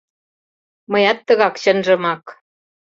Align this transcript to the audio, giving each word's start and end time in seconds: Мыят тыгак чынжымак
Мыят 0.91 1.19
тыгак 1.27 1.55
чынжымак 1.63 2.23